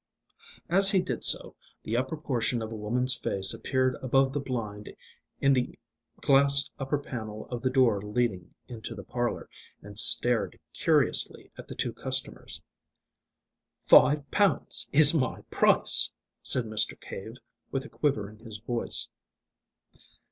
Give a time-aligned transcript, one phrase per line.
[0.67, 4.89] As he did so, the upper portion of a woman's face appeared above the blind
[5.39, 5.77] in the
[6.21, 9.47] glass upper panel of the door leading into the parlour,
[9.83, 12.63] and stared curiously at the two customers.
[13.87, 16.11] "Five pounds is my price,"
[16.41, 16.99] said Mr.
[16.99, 17.35] Cave,
[17.69, 19.07] with a quiver in his voice.